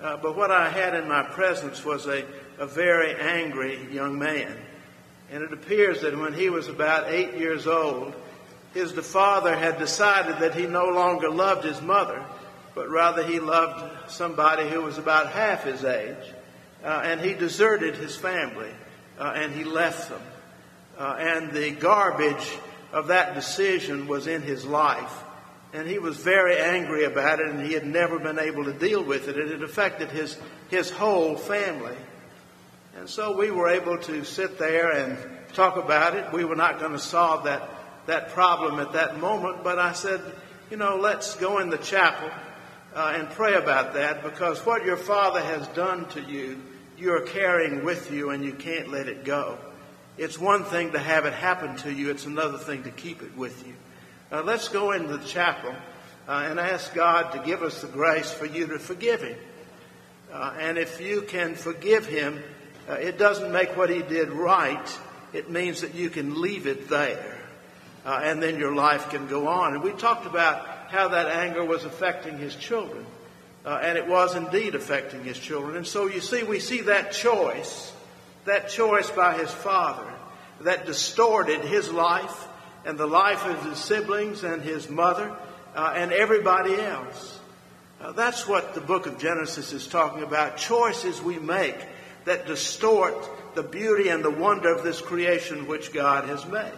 Uh, 0.00 0.16
but 0.16 0.36
what 0.36 0.50
I 0.50 0.70
had 0.70 0.94
in 0.94 1.08
my 1.08 1.22
presence 1.22 1.84
was 1.84 2.06
a, 2.06 2.24
a 2.58 2.66
very 2.66 3.14
angry 3.16 3.86
young 3.92 4.18
man. 4.18 4.56
And 5.30 5.42
it 5.42 5.52
appears 5.52 6.00
that 6.02 6.18
when 6.18 6.34
he 6.34 6.50
was 6.50 6.68
about 6.68 7.08
eight 7.08 7.34
years 7.34 7.66
old, 7.66 8.14
his 8.74 8.92
father 8.92 9.56
had 9.56 9.78
decided 9.78 10.38
that 10.40 10.54
he 10.54 10.66
no 10.66 10.86
longer 10.86 11.30
loved 11.30 11.64
his 11.64 11.80
mother 11.80 12.24
but 12.74 12.88
rather 12.88 13.24
he 13.24 13.40
loved 13.40 14.10
somebody 14.10 14.68
who 14.68 14.82
was 14.82 14.98
about 14.98 15.30
half 15.32 15.64
his 15.64 15.84
age. 15.84 16.34
Uh, 16.82 17.02
and 17.04 17.20
he 17.20 17.34
deserted 17.34 17.94
his 17.96 18.16
family 18.16 18.70
uh, 19.18 19.32
and 19.34 19.52
he 19.52 19.64
left 19.64 20.08
them. 20.08 20.22
Uh, 20.98 21.16
and 21.18 21.52
the 21.52 21.72
garbage 21.72 22.58
of 22.92 23.08
that 23.08 23.34
decision 23.34 24.06
was 24.06 24.26
in 24.26 24.42
his 24.42 24.64
life. 24.64 25.24
And 25.72 25.86
he 25.86 25.98
was 25.98 26.16
very 26.16 26.58
angry 26.58 27.04
about 27.04 27.38
it 27.38 27.48
and 27.48 27.60
he 27.60 27.74
had 27.74 27.86
never 27.86 28.18
been 28.18 28.38
able 28.38 28.64
to 28.64 28.72
deal 28.72 29.02
with 29.02 29.28
it. 29.28 29.36
And 29.36 29.50
it 29.50 29.62
affected 29.62 30.10
his, 30.10 30.38
his 30.68 30.90
whole 30.90 31.36
family. 31.36 31.96
And 33.00 33.08
so 33.08 33.34
we 33.34 33.50
were 33.50 33.70
able 33.70 33.96
to 33.96 34.24
sit 34.24 34.58
there 34.58 34.90
and 34.90 35.16
talk 35.54 35.78
about 35.78 36.14
it. 36.16 36.30
We 36.34 36.44
were 36.44 36.54
not 36.54 36.78
going 36.78 36.92
to 36.92 36.98
solve 36.98 37.44
that, 37.44 37.66
that 38.04 38.28
problem 38.28 38.78
at 38.78 38.92
that 38.92 39.18
moment, 39.18 39.64
but 39.64 39.78
I 39.78 39.94
said, 39.94 40.20
you 40.70 40.76
know, 40.76 40.96
let's 40.96 41.34
go 41.36 41.60
in 41.60 41.70
the 41.70 41.78
chapel 41.78 42.28
uh, 42.94 43.14
and 43.16 43.30
pray 43.30 43.54
about 43.54 43.94
that 43.94 44.22
because 44.22 44.66
what 44.66 44.84
your 44.84 44.98
father 44.98 45.40
has 45.40 45.66
done 45.68 46.10
to 46.10 46.20
you, 46.20 46.60
you're 46.98 47.22
carrying 47.22 47.86
with 47.86 48.12
you 48.12 48.28
and 48.32 48.44
you 48.44 48.52
can't 48.52 48.90
let 48.90 49.08
it 49.08 49.24
go. 49.24 49.56
It's 50.18 50.38
one 50.38 50.64
thing 50.64 50.92
to 50.92 50.98
have 50.98 51.24
it 51.24 51.32
happen 51.32 51.76
to 51.78 51.90
you, 51.90 52.10
it's 52.10 52.26
another 52.26 52.58
thing 52.58 52.82
to 52.82 52.90
keep 52.90 53.22
it 53.22 53.34
with 53.34 53.66
you. 53.66 53.76
Uh, 54.30 54.42
let's 54.42 54.68
go 54.68 54.92
into 54.92 55.16
the 55.16 55.24
chapel 55.24 55.74
uh, 56.28 56.46
and 56.50 56.60
ask 56.60 56.92
God 56.92 57.32
to 57.32 57.38
give 57.46 57.62
us 57.62 57.80
the 57.80 57.88
grace 57.88 58.30
for 58.30 58.44
you 58.44 58.66
to 58.66 58.78
forgive 58.78 59.22
him. 59.22 59.38
Uh, 60.30 60.54
and 60.58 60.76
if 60.76 61.00
you 61.00 61.22
can 61.22 61.54
forgive 61.54 62.04
him, 62.04 62.42
uh, 62.88 62.94
it 62.94 63.18
doesn't 63.18 63.52
make 63.52 63.76
what 63.76 63.90
he 63.90 64.02
did 64.02 64.30
right. 64.30 64.98
It 65.32 65.50
means 65.50 65.82
that 65.82 65.94
you 65.94 66.10
can 66.10 66.40
leave 66.40 66.66
it 66.66 66.88
there. 66.88 67.38
Uh, 68.04 68.20
and 68.22 68.42
then 68.42 68.58
your 68.58 68.74
life 68.74 69.10
can 69.10 69.26
go 69.26 69.48
on. 69.48 69.74
And 69.74 69.82
we 69.82 69.92
talked 69.92 70.26
about 70.26 70.66
how 70.88 71.08
that 71.08 71.28
anger 71.28 71.64
was 71.64 71.84
affecting 71.84 72.38
his 72.38 72.56
children. 72.56 73.04
Uh, 73.64 73.78
and 73.82 73.98
it 73.98 74.06
was 74.06 74.34
indeed 74.34 74.74
affecting 74.74 75.22
his 75.22 75.38
children. 75.38 75.76
And 75.76 75.86
so 75.86 76.06
you 76.06 76.20
see, 76.20 76.42
we 76.42 76.60
see 76.60 76.82
that 76.82 77.12
choice, 77.12 77.92
that 78.46 78.70
choice 78.70 79.10
by 79.10 79.36
his 79.36 79.50
father, 79.50 80.10
that 80.62 80.86
distorted 80.86 81.60
his 81.60 81.92
life 81.92 82.48
and 82.84 82.98
the 82.98 83.06
life 83.06 83.44
of 83.46 83.62
his 83.64 83.78
siblings 83.78 84.42
and 84.44 84.62
his 84.62 84.88
mother 84.88 85.36
uh, 85.74 85.92
and 85.94 86.12
everybody 86.12 86.74
else. 86.80 87.38
Uh, 88.00 88.12
that's 88.12 88.48
what 88.48 88.74
the 88.74 88.80
book 88.80 89.06
of 89.06 89.18
Genesis 89.18 89.74
is 89.74 89.86
talking 89.86 90.22
about. 90.22 90.56
Choices 90.56 91.20
we 91.20 91.38
make 91.38 91.76
that 92.30 92.46
distort 92.46 93.28
the 93.56 93.62
beauty 93.64 94.08
and 94.08 94.24
the 94.24 94.30
wonder 94.30 94.72
of 94.72 94.84
this 94.84 95.00
creation 95.00 95.66
which 95.66 95.92
God 95.92 96.28
has 96.28 96.46
made. 96.46 96.72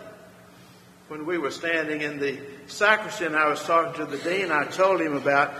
When 1.08 1.26
we 1.26 1.36
were 1.36 1.50
standing 1.50 2.00
in 2.00 2.18
the 2.18 2.38
sacristy 2.68 3.26
and 3.26 3.36
I 3.36 3.48
was 3.48 3.62
talking 3.62 4.02
to 4.02 4.06
the 4.06 4.16
dean, 4.16 4.50
I 4.50 4.64
told 4.64 5.02
him 5.02 5.14
about 5.14 5.52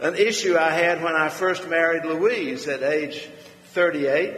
an 0.00 0.16
issue 0.16 0.56
I 0.56 0.72
had 0.72 1.04
when 1.04 1.14
I 1.14 1.28
first 1.28 1.68
married 1.68 2.04
Louise 2.04 2.66
at 2.66 2.82
age 2.82 3.28
38. 3.74 4.36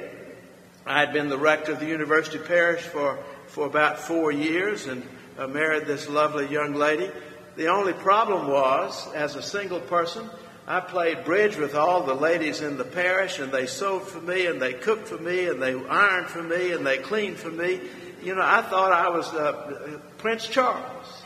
I 0.85 1.01
had 1.01 1.15
been 1.15 1.31
the 1.31 1.39
rector 1.39 1.73
of 1.73 1.81
the 1.81 1.87
university 1.87 2.39
parish 2.39 2.83
for, 2.83 3.19
for 3.47 3.65
about 3.65 3.99
four 3.99 4.31
years 4.31 4.85
and 4.85 5.03
uh, 5.39 5.47
married 5.47 5.87
this 5.87 6.11
lovely 6.11 6.47
young 6.47 6.75
lady. 6.75 7.11
The 7.57 7.69
only 7.69 7.95
problem 7.95 8.49
was, 8.49 9.11
as 9.15 9.35
a 9.35 9.43
single 9.43 9.81
person, 9.81 10.29
I 10.71 10.81
played 10.81 11.25
bridge 11.25 11.57
with 11.57 11.75
all 11.75 12.03
the 12.03 12.13
ladies 12.13 12.61
in 12.61 12.77
the 12.77 12.85
parish, 12.85 13.39
and 13.39 13.51
they 13.51 13.65
sewed 13.65 14.03
for 14.03 14.21
me, 14.21 14.45
and 14.45 14.61
they 14.61 14.75
cooked 14.75 15.09
for 15.09 15.17
me, 15.17 15.47
and 15.47 15.63
they 15.63 15.73
ironed 15.73 16.27
for 16.27 16.43
me, 16.43 16.73
and 16.73 16.87
they 16.87 16.99
cleaned 16.99 17.39
for 17.39 17.51
me. 17.51 17.81
You 18.23 18.35
know, 18.35 18.43
I 18.45 18.61
thought 18.61 18.93
I 18.93 19.09
was 19.09 19.27
uh, 19.33 19.99
Prince 20.19 20.47
Charles. 20.47 21.23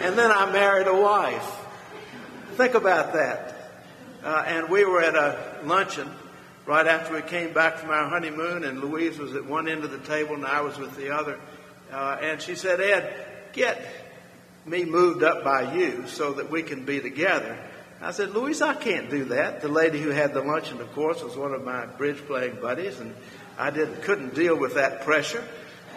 And 0.00 0.16
then 0.16 0.30
I 0.30 0.50
married 0.50 0.86
a 0.86 0.96
wife. 0.96 1.54
Think 2.52 2.72
about 2.72 3.12
that. 3.12 3.72
Uh, 4.24 4.42
and 4.46 4.70
we 4.70 4.86
were 4.86 5.02
at 5.02 5.14
a 5.14 5.60
luncheon 5.64 6.10
right 6.64 6.86
after 6.86 7.12
we 7.12 7.20
came 7.20 7.52
back 7.52 7.76
from 7.76 7.90
our 7.90 8.08
honeymoon, 8.08 8.64
and 8.64 8.80
Louise 8.80 9.18
was 9.18 9.34
at 9.34 9.44
one 9.44 9.68
end 9.68 9.84
of 9.84 9.90
the 9.90 9.98
table, 9.98 10.34
and 10.34 10.46
I 10.46 10.62
was 10.62 10.78
with 10.78 10.96
the 10.96 11.14
other. 11.14 11.38
Uh, 11.92 12.16
and 12.22 12.40
she 12.40 12.54
said, 12.54 12.80
Ed, 12.80 13.26
get 13.52 13.86
me 14.64 14.86
moved 14.86 15.22
up 15.22 15.44
by 15.44 15.74
you 15.74 16.06
so 16.06 16.32
that 16.32 16.50
we 16.50 16.62
can 16.62 16.86
be 16.86 17.00
together. 17.00 17.58
I 18.00 18.12
said, 18.12 18.30
Louise, 18.30 18.62
I 18.62 18.74
can't 18.74 19.10
do 19.10 19.24
that. 19.26 19.60
The 19.60 19.68
lady 19.68 20.00
who 20.00 20.10
had 20.10 20.32
the 20.32 20.40
luncheon, 20.40 20.80
of 20.80 20.92
course, 20.92 21.20
was 21.22 21.36
one 21.36 21.52
of 21.52 21.64
my 21.64 21.86
bridge 21.86 22.18
playing 22.26 22.60
buddies, 22.60 23.00
and 23.00 23.12
I 23.58 23.70
didn't, 23.70 24.02
couldn't 24.02 24.36
deal 24.36 24.56
with 24.56 24.74
that 24.74 25.02
pressure. 25.02 25.42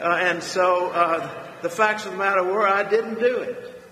Uh, 0.01 0.17
and 0.19 0.41
so 0.41 0.87
uh, 0.87 1.29
the 1.61 1.69
facts 1.69 2.05
of 2.05 2.13
the 2.13 2.17
matter 2.17 2.43
were 2.43 2.67
I 2.67 2.89
didn't 2.89 3.19
do 3.19 3.37
it. 3.37 3.83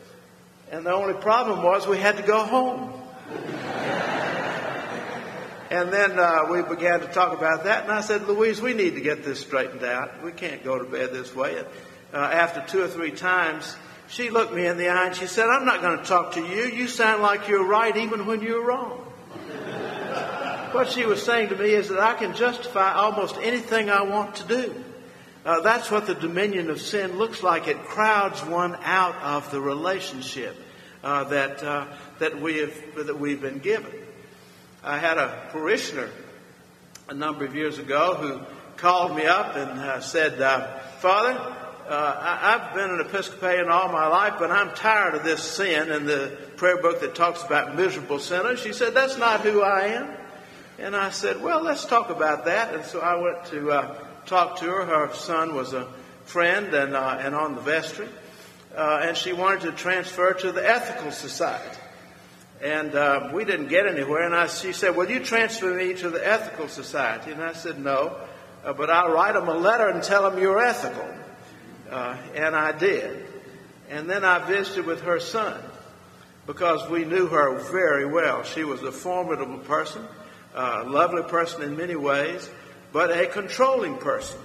And 0.71 0.83
the 0.85 0.91
only 0.91 1.13
problem 1.13 1.61
was 1.61 1.87
we 1.87 1.99
had 1.99 2.17
to 2.17 2.23
go 2.23 2.43
home. 2.43 2.93
and 5.69 5.93
then 5.93 6.17
uh, 6.17 6.47
we 6.49 6.63
began 6.63 7.01
to 7.01 7.07
talk 7.07 7.37
about 7.37 7.65
that, 7.65 7.83
and 7.83 7.91
I 7.91 8.01
said, 8.01 8.27
Louise, 8.27 8.59
we 8.59 8.73
need 8.73 8.95
to 8.95 9.01
get 9.01 9.23
this 9.23 9.39
straightened 9.39 9.83
out. 9.83 10.23
We 10.23 10.31
can't 10.31 10.63
go 10.63 10.79
to 10.79 10.85
bed 10.89 11.13
this 11.13 11.35
way. 11.35 11.59
And, 11.59 11.67
uh, 12.11 12.17
after 12.17 12.61
two 12.65 12.81
or 12.81 12.87
three 12.87 13.11
times, 13.11 13.75
she 14.09 14.31
looked 14.31 14.53
me 14.53 14.65
in 14.65 14.77
the 14.77 14.89
eye 14.89 15.07
and 15.07 15.15
she 15.15 15.27
said, 15.27 15.45
I'm 15.45 15.65
not 15.65 15.81
going 15.81 15.99
to 15.99 16.03
talk 16.03 16.33
to 16.33 16.41
you. 16.41 16.63
You 16.63 16.87
sound 16.87 17.21
like 17.21 17.47
you're 17.47 17.65
right 17.65 17.95
even 17.95 18.25
when 18.25 18.41
you're 18.41 18.65
wrong. 18.65 18.97
what 20.71 20.89
she 20.89 21.05
was 21.05 21.21
saying 21.21 21.49
to 21.49 21.55
me 21.55 21.69
is 21.69 21.89
that 21.89 21.99
I 21.99 22.15
can 22.15 22.35
justify 22.35 22.93
almost 22.93 23.37
anything 23.37 23.89
I 23.89 24.01
want 24.01 24.35
to 24.37 24.47
do. 24.47 24.83
Uh, 25.45 25.61
that's 25.61 25.91
what 25.91 26.07
the 26.07 26.15
dominion 26.15 26.71
of 26.71 26.81
sin 26.81 27.17
looks 27.17 27.43
like. 27.43 27.67
It 27.67 27.85
crowds 27.85 28.43
one 28.43 28.75
out 28.83 29.15
of 29.21 29.51
the 29.51 29.61
relationship 29.61 30.55
uh, 31.03 31.25
that 31.25 31.63
uh, 31.63 31.85
that 32.17 32.41
we 32.41 32.57
have 32.57 33.05
that 33.05 33.17
we've 33.17 33.39
been 33.39 33.59
given. 33.59 33.91
I 34.83 34.97
had 34.97 35.17
a 35.17 35.47
parishioner 35.51 36.09
a 37.07 37.13
number 37.13 37.45
of 37.45 37.55
years 37.55 37.79
ago 37.79 38.15
who 38.15 38.41
called 38.75 39.15
me 39.15 39.25
up 39.25 39.55
and 39.55 39.79
uh, 39.79 40.01
said, 40.01 40.41
uh, 40.41 40.79
"Father, 40.99 41.55
I, 41.95 42.59
have 42.59 42.75
been 42.75 42.89
an 42.89 42.99
Episcopalian 42.99 43.69
all 43.69 43.89
my 43.89 44.07
life, 44.07 44.35
but 44.37 44.51
I'm 44.51 44.73
tired 44.75 45.15
of 45.15 45.23
this 45.23 45.43
sin 45.43 45.91
in 45.91 46.05
the 46.05 46.37
prayer 46.55 46.81
book 46.81 47.01
that 47.01 47.15
talks 47.15 47.43
about 47.43 47.75
miserable 47.75 48.19
sinners. 48.19 48.59
She 48.59 48.73
said, 48.73 48.93
That's 48.93 49.17
not 49.17 49.41
who 49.41 49.61
I 49.61 49.87
am. 49.87 50.09
And 50.77 50.95
I 50.95 51.09
said, 51.09 51.41
Well, 51.41 51.63
let's 51.63 51.85
talk 51.85 52.09
about 52.09 52.45
that. 52.45 52.73
And 52.73 52.85
so 52.85 52.99
I 52.99 53.15
went 53.15 53.45
to 53.45 53.71
uh, 53.71 53.95
talk 54.25 54.59
to 54.59 54.65
her. 54.65 54.85
Her 54.85 55.13
son 55.13 55.55
was 55.55 55.73
a 55.73 55.87
friend 56.25 56.73
and, 56.73 56.95
uh, 56.95 57.17
and 57.19 57.33
on 57.33 57.55
the 57.55 57.61
vestry. 57.61 58.07
Uh, 58.75 59.01
and 59.03 59.17
she 59.17 59.33
wanted 59.33 59.61
to 59.61 59.71
transfer 59.71 60.33
to 60.33 60.51
the 60.51 60.67
Ethical 60.67 61.11
Society. 61.11 61.79
And 62.61 62.93
uh, 62.93 63.31
we 63.33 63.45
didn't 63.45 63.69
get 63.69 63.87
anywhere. 63.87 64.23
And 64.23 64.35
I, 64.35 64.47
she 64.47 64.73
said, 64.73 64.95
Will 64.95 65.09
you 65.09 65.21
transfer 65.21 65.73
me 65.73 65.95
to 65.95 66.09
the 66.09 66.25
Ethical 66.25 66.67
Society? 66.67 67.31
And 67.31 67.41
I 67.41 67.53
said, 67.53 67.79
No. 67.79 68.15
Uh, 68.63 68.73
but 68.73 68.89
I'll 68.89 69.11
write 69.11 69.33
them 69.33 69.47
a 69.47 69.55
letter 69.55 69.87
and 69.87 70.03
tell 70.03 70.29
them 70.29 70.39
you're 70.39 70.59
ethical. 70.59 71.07
Uh, 71.89 72.17
and 72.35 72.55
I 72.55 72.71
did. 72.71 73.25
And 73.89 74.09
then 74.09 74.23
I 74.23 74.39
visited 74.45 74.85
with 74.85 75.01
her 75.01 75.19
son 75.19 75.59
because 76.45 76.87
we 76.89 77.05
knew 77.05 77.27
her 77.27 77.59
very 77.71 78.05
well. 78.05 78.43
She 78.43 78.63
was 78.63 78.81
a 78.83 78.91
formidable 78.91 79.59
person, 79.59 80.05
a 80.53 80.83
lovely 80.83 81.23
person 81.23 81.63
in 81.63 81.75
many 81.75 81.95
ways, 81.95 82.49
but 82.91 83.11
a 83.11 83.27
controlling 83.27 83.97
person. 83.97 84.39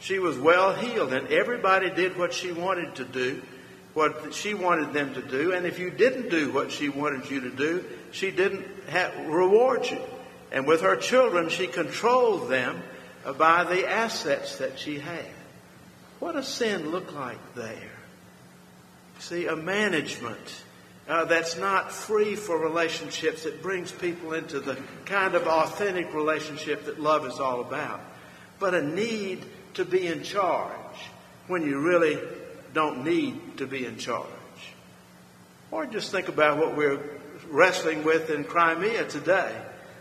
She 0.00 0.18
was 0.18 0.38
well 0.38 0.74
heeled, 0.74 1.12
and 1.12 1.28
everybody 1.28 1.90
did 1.90 2.16
what 2.16 2.32
she 2.32 2.52
wanted 2.52 2.94
to 2.96 3.04
do, 3.04 3.42
what 3.94 4.32
she 4.32 4.54
wanted 4.54 4.92
them 4.92 5.14
to 5.14 5.22
do. 5.22 5.52
And 5.52 5.66
if 5.66 5.78
you 5.78 5.90
didn't 5.90 6.30
do 6.30 6.52
what 6.52 6.70
she 6.70 6.88
wanted 6.88 7.30
you 7.30 7.40
to 7.40 7.50
do, 7.50 7.84
she 8.12 8.30
didn't 8.30 8.64
reward 9.26 9.90
you. 9.90 10.00
And 10.52 10.66
with 10.66 10.82
her 10.82 10.96
children, 10.96 11.48
she 11.50 11.66
controlled 11.66 12.48
them 12.48 12.82
by 13.36 13.64
the 13.64 13.88
assets 13.88 14.58
that 14.58 14.78
she 14.78 14.98
had. 14.98 15.26
What 16.20 16.32
does 16.32 16.48
sin 16.48 16.90
look 16.90 17.14
like 17.14 17.54
there? 17.54 17.92
See, 19.20 19.46
a 19.46 19.56
management 19.56 20.62
uh, 21.08 21.24
that's 21.24 21.56
not 21.56 21.92
free 21.92 22.34
for 22.34 22.58
relationships, 22.58 23.44
that 23.44 23.62
brings 23.62 23.92
people 23.92 24.32
into 24.32 24.60
the 24.60 24.76
kind 25.06 25.34
of 25.34 25.46
authentic 25.46 26.12
relationship 26.12 26.84
that 26.84 27.00
love 27.00 27.26
is 27.26 27.40
all 27.40 27.60
about, 27.60 28.00
but 28.58 28.74
a 28.74 28.82
need 28.82 29.44
to 29.74 29.84
be 29.84 30.06
in 30.06 30.22
charge 30.22 30.72
when 31.46 31.62
you 31.62 31.80
really 31.80 32.18
don't 32.74 33.04
need 33.04 33.58
to 33.58 33.66
be 33.66 33.86
in 33.86 33.96
charge. 33.96 34.26
Or 35.70 35.86
just 35.86 36.10
think 36.10 36.28
about 36.28 36.58
what 36.58 36.76
we're 36.76 37.00
wrestling 37.48 38.04
with 38.04 38.30
in 38.30 38.44
Crimea 38.44 39.04
today. 39.08 39.54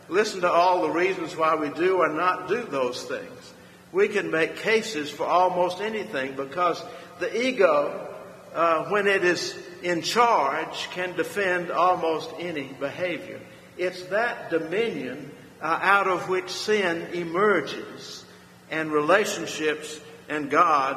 Listen 0.09 0.41
to 0.41 0.51
all 0.51 0.81
the 0.81 0.89
reasons 0.89 1.35
why 1.35 1.55
we 1.55 1.69
do 1.69 1.97
or 1.97 2.09
not 2.09 2.47
do 2.47 2.63
those 2.63 3.03
things 3.03 3.53
we 3.97 4.07
can 4.07 4.29
make 4.29 4.57
cases 4.57 5.09
for 5.09 5.25
almost 5.25 5.81
anything 5.81 6.35
because 6.35 6.79
the 7.19 7.47
ego, 7.47 8.07
uh, 8.53 8.85
when 8.89 9.07
it 9.07 9.23
is 9.23 9.57
in 9.81 10.03
charge, 10.03 10.87
can 10.91 11.15
defend 11.15 11.71
almost 11.71 12.29
any 12.37 12.65
behavior. 12.79 13.39
It's 13.75 14.03
that 14.03 14.51
dominion 14.51 15.31
uh, 15.59 15.79
out 15.81 16.07
of 16.07 16.29
which 16.29 16.51
sin 16.51 17.07
emerges, 17.11 18.23
and 18.69 18.91
relationships 18.91 19.99
and 20.29 20.51
God 20.51 20.95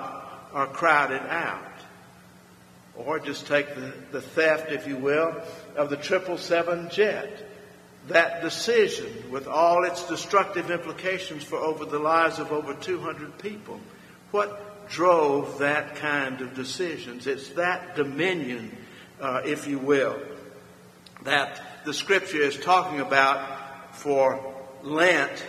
are 0.52 0.66
crowded 0.66 1.22
out. 1.22 1.72
Or 2.96 3.18
just 3.18 3.46
take 3.46 3.74
the, 3.76 3.94
the 4.12 4.20
theft, 4.20 4.72
if 4.72 4.86
you 4.86 4.98
will, 4.98 5.40
of 5.74 5.88
the 5.88 5.96
777 6.02 6.90
jet 6.90 7.46
that 8.08 8.42
decision 8.42 9.30
with 9.30 9.46
all 9.46 9.84
its 9.84 10.06
destructive 10.08 10.70
implications 10.70 11.44
for 11.44 11.56
over 11.56 11.84
the 11.84 11.98
lives 11.98 12.38
of 12.38 12.52
over 12.52 12.74
200 12.74 13.38
people. 13.38 13.78
What 14.30 14.88
drove 14.88 15.58
that 15.58 15.96
kind 15.96 16.40
of 16.40 16.54
decisions? 16.54 17.26
It's 17.26 17.50
that 17.50 17.96
dominion, 17.96 18.76
uh, 19.20 19.42
if 19.44 19.66
you 19.66 19.78
will, 19.78 20.18
that 21.22 21.60
the 21.84 21.94
scripture 21.94 22.42
is 22.42 22.58
talking 22.58 23.00
about 23.00 23.94
for 23.94 24.54
Lent 24.82 25.44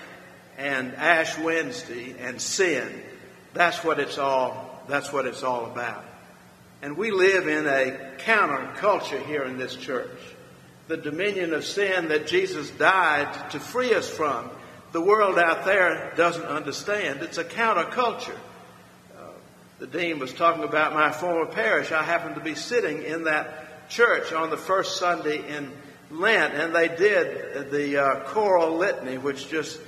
and 0.58 0.94
Ash 0.96 1.38
Wednesday 1.38 2.16
and 2.20 2.42
sin. 2.42 3.02
That's 3.54 3.84
what 3.84 4.00
it's 4.00 4.18
all, 4.18 4.84
that's 4.88 5.12
what 5.12 5.26
it's 5.26 5.44
all 5.44 5.66
about. 5.66 6.06
And 6.82 6.98
we 6.98 7.12
live 7.12 7.48
in 7.48 7.68
a 7.68 8.18
counterculture 8.18 9.24
here 9.26 9.44
in 9.44 9.58
this 9.58 9.76
church 9.76 10.20
the 10.92 10.98
dominion 10.98 11.54
of 11.54 11.64
sin 11.64 12.10
that 12.10 12.28
Jesus 12.28 12.70
died 12.72 13.50
to 13.52 13.62
free 13.62 13.94
us 13.94 14.10
from. 14.10 14.50
The 14.92 15.00
world 15.00 15.40
out 15.40 15.64
there 15.64 16.12
doesn't 16.18 16.44
understand. 16.44 17.22
It's 17.22 17.38
a 17.38 17.46
counterculture. 17.46 18.36
Uh, 19.18 19.30
the 19.80 19.88
dean 19.88 20.20
was 20.20 20.34
talking 20.34 20.66
about 20.66 20.94
my 20.94 21.14
former 21.14 21.46
parish. 21.46 21.94
I 21.94 22.04
happened 22.04 22.36
to 22.36 22.42
be 22.42 22.56
sitting 22.56 23.04
in 23.04 23.24
that 23.24 23.88
church 23.90 24.34
on 24.34 24.50
the 24.50 24.58
first 24.58 24.98
Sunday 24.98 25.38
in 25.48 25.72
Lent, 26.10 26.56
and 26.56 26.76
they 26.76 26.90
did 26.90 27.72
the 27.72 27.98
uh, 27.98 28.20
choral 28.26 28.76
litany, 28.76 29.18
which 29.18 29.48
just 29.48 29.80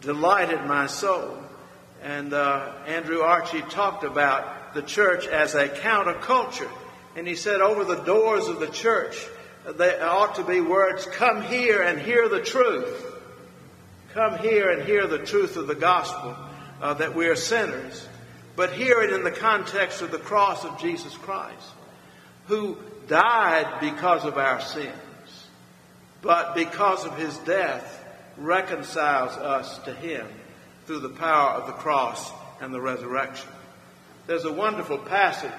delighted 0.00 0.66
my 0.66 0.88
soul. 0.88 1.38
And 2.02 2.34
uh, 2.34 2.72
Andrew 2.88 3.20
Archie 3.20 3.62
talked 3.62 4.02
about 4.02 4.74
the 4.74 4.82
church 4.82 5.28
as 5.28 5.54
a 5.54 5.68
counterculture. 5.68 6.72
And 7.14 7.24
he 7.28 7.36
said 7.36 7.60
over 7.60 7.84
the 7.84 8.02
doors 8.02 8.48
of 8.48 8.58
the 8.58 8.66
church 8.66 9.28
they 9.72 9.98
ought 9.98 10.34
to 10.36 10.44
be 10.44 10.60
words, 10.60 11.06
come 11.06 11.42
here 11.42 11.82
and 11.82 11.98
hear 12.00 12.28
the 12.28 12.40
truth. 12.40 13.12
Come 14.12 14.38
here 14.38 14.70
and 14.70 14.82
hear 14.82 15.06
the 15.06 15.18
truth 15.18 15.56
of 15.56 15.66
the 15.66 15.74
gospel 15.74 16.36
uh, 16.80 16.94
that 16.94 17.14
we 17.14 17.26
are 17.26 17.36
sinners. 17.36 18.06
But 18.56 18.72
hear 18.72 19.00
it 19.02 19.12
in 19.12 19.24
the 19.24 19.30
context 19.30 20.02
of 20.02 20.10
the 20.10 20.18
cross 20.18 20.64
of 20.64 20.78
Jesus 20.78 21.16
Christ, 21.16 21.66
who 22.46 22.78
died 23.08 23.80
because 23.80 24.24
of 24.24 24.38
our 24.38 24.60
sins, 24.60 24.94
but 26.22 26.54
because 26.54 27.04
of 27.04 27.16
his 27.18 27.36
death 27.38 28.04
reconciles 28.36 29.32
us 29.32 29.78
to 29.80 29.94
him 29.94 30.26
through 30.86 31.00
the 31.00 31.08
power 31.08 31.50
of 31.50 31.66
the 31.66 31.72
cross 31.72 32.30
and 32.60 32.72
the 32.72 32.80
resurrection. 32.80 33.48
There's 34.26 34.44
a 34.44 34.52
wonderful 34.52 34.98
passage 34.98 35.50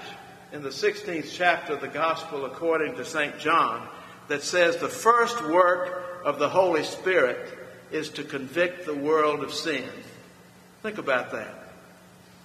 in 0.53 0.61
the 0.61 0.69
16th 0.69 1.31
chapter 1.33 1.73
of 1.73 1.81
the 1.81 1.87
Gospel 1.87 2.45
according 2.45 2.95
to 2.95 3.05
St. 3.05 3.37
John 3.39 3.87
that 4.27 4.43
says 4.43 4.77
the 4.77 4.89
first 4.89 5.43
work 5.45 6.21
of 6.23 6.39
the 6.39 6.49
Holy 6.49 6.83
Spirit 6.83 7.57
is 7.91 8.09
to 8.09 8.23
convict 8.23 8.85
the 8.85 8.95
world 8.95 9.43
of 9.43 9.53
sin. 9.53 9.87
Think 10.81 10.97
about 10.97 11.31
that. 11.31 11.53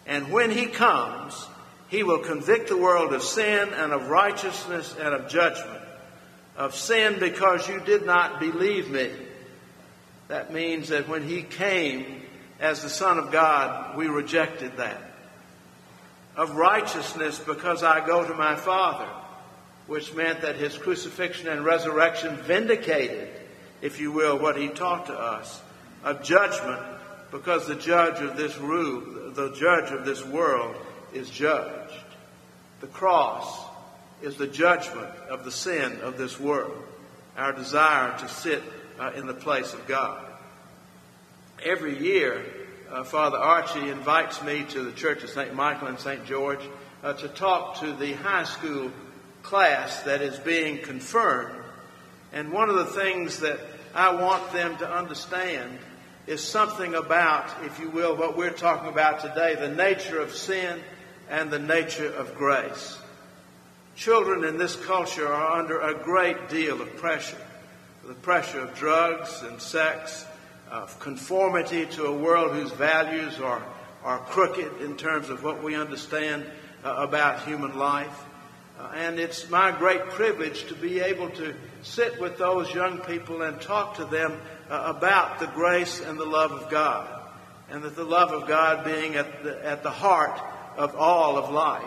And 0.06 0.30
when 0.30 0.50
he 0.50 0.66
comes, 0.66 1.46
he 1.88 2.02
will 2.02 2.20
convict 2.20 2.68
the 2.68 2.76
world 2.76 3.12
of 3.12 3.22
sin 3.22 3.70
and 3.72 3.92
of 3.92 4.08
righteousness 4.08 4.94
and 4.98 5.14
of 5.14 5.28
judgment. 5.28 5.82
Of 6.56 6.74
sin 6.74 7.18
because 7.18 7.68
you 7.68 7.80
did 7.80 8.04
not 8.04 8.38
believe 8.38 8.90
me. 8.90 9.10
That 10.28 10.52
means 10.52 10.88
that 10.88 11.08
when 11.08 11.26
he 11.26 11.42
came 11.42 12.22
as 12.60 12.82
the 12.82 12.88
Son 12.88 13.18
of 13.18 13.32
God, 13.32 13.96
we 13.96 14.06
rejected 14.06 14.76
that. 14.76 15.02
Of 16.36 16.54
righteousness 16.54 17.38
because 17.38 17.82
I 17.82 18.06
go 18.06 18.26
to 18.26 18.34
my 18.34 18.54
Father, 18.54 19.08
which 19.90 20.14
meant 20.14 20.42
that 20.42 20.54
his 20.54 20.78
crucifixion 20.78 21.48
and 21.48 21.64
resurrection 21.64 22.36
vindicated, 22.36 23.28
if 23.82 23.98
you 23.98 24.12
will, 24.12 24.38
what 24.38 24.56
he 24.56 24.68
taught 24.68 25.06
to 25.06 25.12
us. 25.12 25.60
Of 26.04 26.22
judgment 26.22 26.80
because 27.32 27.66
the 27.66 27.74
judge 27.74 28.22
of 28.22 28.36
this 28.36 28.56
rule, 28.58 29.32
the 29.32 29.50
judge 29.50 29.90
of 29.90 30.04
this 30.04 30.24
world 30.24 30.76
is 31.12 31.28
judged. 31.28 32.04
The 32.80 32.86
cross 32.86 33.64
is 34.22 34.36
the 34.36 34.46
judgment 34.46 35.10
of 35.28 35.44
the 35.44 35.50
sin 35.50 36.00
of 36.02 36.16
this 36.16 36.38
world, 36.38 36.84
our 37.36 37.52
desire 37.52 38.16
to 38.18 38.28
sit 38.28 38.62
uh, 39.00 39.10
in 39.16 39.26
the 39.26 39.34
place 39.34 39.74
of 39.74 39.88
God. 39.88 40.24
Every 41.64 41.98
year, 41.98 42.44
uh, 42.92 43.02
Father 43.02 43.38
Archie 43.38 43.90
invites 43.90 44.40
me 44.40 44.64
to 44.68 44.84
the 44.84 44.92
Church 44.92 45.24
of 45.24 45.30
St. 45.30 45.52
Michael 45.52 45.88
and 45.88 45.98
St. 45.98 46.24
George 46.26 46.62
uh, 47.02 47.14
to 47.14 47.26
talk 47.26 47.80
to 47.80 47.92
the 47.92 48.12
high 48.12 48.44
school 48.44 48.92
class 49.42 50.02
that 50.02 50.22
is 50.22 50.38
being 50.38 50.78
confirmed. 50.78 51.56
And 52.32 52.52
one 52.52 52.68
of 52.68 52.76
the 52.76 52.86
things 52.86 53.40
that 53.40 53.58
I 53.94 54.14
want 54.14 54.52
them 54.52 54.76
to 54.78 54.90
understand 54.90 55.78
is 56.26 56.42
something 56.42 56.94
about, 56.94 57.50
if 57.64 57.80
you 57.80 57.90
will, 57.90 58.16
what 58.16 58.36
we're 58.36 58.50
talking 58.50 58.88
about 58.88 59.20
today 59.20 59.56
the 59.56 59.68
nature 59.68 60.20
of 60.20 60.34
sin 60.34 60.80
and 61.28 61.50
the 61.50 61.58
nature 61.58 62.12
of 62.12 62.34
grace. 62.34 62.98
Children 63.96 64.44
in 64.44 64.56
this 64.56 64.76
culture 64.76 65.32
are 65.32 65.58
under 65.58 65.80
a 65.80 65.94
great 65.94 66.48
deal 66.48 66.80
of 66.80 66.96
pressure 66.96 67.36
the 68.06 68.14
pressure 68.14 68.60
of 68.60 68.74
drugs 68.74 69.42
and 69.42 69.60
sex, 69.60 70.26
of 70.70 70.98
conformity 70.98 71.86
to 71.86 72.06
a 72.06 72.12
world 72.12 72.52
whose 72.52 72.72
values 72.72 73.38
are, 73.38 73.62
are 74.02 74.18
crooked 74.18 74.80
in 74.80 74.96
terms 74.96 75.28
of 75.28 75.44
what 75.44 75.62
we 75.62 75.76
understand 75.76 76.44
uh, 76.82 76.94
about 76.98 77.44
human 77.44 77.78
life. 77.78 78.24
Uh, 78.80 78.92
and 78.94 79.20
it's 79.20 79.50
my 79.50 79.70
great 79.70 80.08
privilege 80.10 80.64
to 80.64 80.74
be 80.74 81.00
able 81.00 81.28
to 81.28 81.54
sit 81.82 82.18
with 82.18 82.38
those 82.38 82.72
young 82.72 82.98
people 82.98 83.42
and 83.42 83.60
talk 83.60 83.96
to 83.96 84.06
them 84.06 84.40
uh, 84.70 84.94
about 84.96 85.38
the 85.38 85.46
grace 85.48 86.00
and 86.00 86.18
the 86.18 86.24
love 86.24 86.50
of 86.50 86.70
God, 86.70 87.06
and 87.68 87.82
that 87.82 87.94
the 87.94 88.04
love 88.04 88.32
of 88.32 88.48
God 88.48 88.84
being 88.84 89.16
at 89.16 89.42
the, 89.42 89.66
at 89.66 89.82
the 89.82 89.90
heart 89.90 90.40
of 90.78 90.96
all 90.96 91.36
of 91.36 91.50
life. 91.50 91.82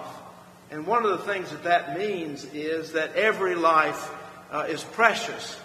And 0.70 0.86
one 0.86 1.04
of 1.04 1.12
the 1.12 1.26
things 1.26 1.50
that 1.50 1.64
that 1.64 1.98
means 1.98 2.46
is 2.54 2.92
that 2.92 3.16
every 3.16 3.56
life 3.56 4.12
uh, 4.52 4.66
is 4.70 4.84
precious. 4.84 5.60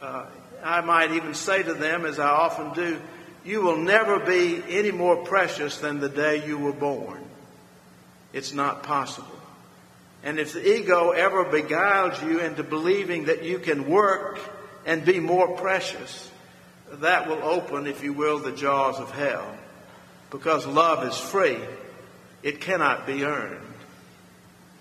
Uh, 0.00 0.26
I 0.62 0.82
might 0.82 1.12
even 1.12 1.34
say 1.34 1.64
to 1.64 1.74
them, 1.74 2.04
as 2.04 2.20
I 2.20 2.28
often 2.28 2.72
do, 2.74 3.00
you 3.44 3.62
will 3.62 3.78
never 3.78 4.20
be 4.20 4.62
any 4.68 4.92
more 4.92 5.16
precious 5.16 5.78
than 5.78 5.98
the 5.98 6.08
day 6.08 6.46
you 6.46 6.58
were 6.58 6.72
born. 6.72 7.24
It's 8.32 8.52
not 8.52 8.84
possible. 8.84 9.39
And 10.22 10.38
if 10.38 10.52
the 10.52 10.78
ego 10.78 11.10
ever 11.10 11.44
beguiles 11.44 12.22
you 12.22 12.40
into 12.40 12.62
believing 12.62 13.26
that 13.26 13.42
you 13.42 13.58
can 13.58 13.88
work 13.88 14.38
and 14.84 15.04
be 15.04 15.18
more 15.18 15.56
precious, 15.56 16.30
that 16.94 17.28
will 17.28 17.42
open, 17.42 17.86
if 17.86 18.02
you 18.02 18.12
will, 18.12 18.38
the 18.38 18.52
jaws 18.52 18.98
of 18.98 19.10
hell. 19.12 19.56
Because 20.30 20.66
love 20.66 21.06
is 21.06 21.16
free, 21.18 21.58
it 22.42 22.60
cannot 22.60 23.06
be 23.06 23.24
earned. 23.24 23.66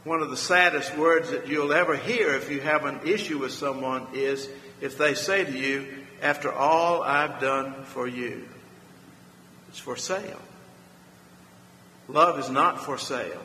One 0.03 0.21
of 0.21 0.29
the 0.29 0.37
saddest 0.37 0.95
words 0.97 1.31
that 1.31 1.47
you'll 1.47 1.73
ever 1.73 1.95
hear 1.95 2.33
if 2.35 2.49
you 2.49 2.61
have 2.61 2.85
an 2.85 3.01
issue 3.05 3.37
with 3.37 3.51
someone 3.51 4.07
is 4.13 4.47
if 4.81 4.97
they 4.97 5.13
say 5.13 5.43
to 5.43 5.57
you, 5.57 5.87
After 6.21 6.51
all 6.51 7.01
I've 7.01 7.39
done 7.39 7.83
for 7.85 8.07
you, 8.07 8.47
it's 9.69 9.79
for 9.79 9.95
sale. 9.95 10.41
Love 12.07 12.39
is 12.39 12.49
not 12.49 12.83
for 12.83 12.97
sale, 12.97 13.41